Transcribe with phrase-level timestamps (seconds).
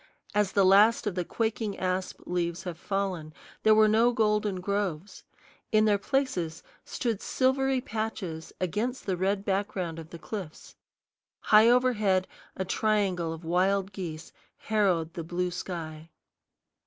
[0.33, 5.23] As the last of the quaking asp leaves have fallen, there were no golden groves.
[5.71, 10.75] In their places stood silvery patches against the red background of the cliffs.
[11.41, 16.09] High overhead a triangle of wild geese harrowed the blue sky.